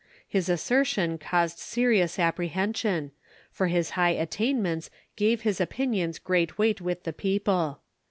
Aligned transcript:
His 0.27 0.49
assertion 0.49 1.19
caused 1.19 1.59
serious 1.59 2.17
apprehension, 2.17 3.11
for 3.51 3.67
his 3.67 3.91
high 3.91 4.09
attainments 4.17 4.89
gave 5.15 5.41
his 5.41 5.61
opinions 5.61 6.17
great 6.17 6.57
weight 6.57 6.81
with 6.81 7.03
the 7.03 7.13
people. 7.13 7.81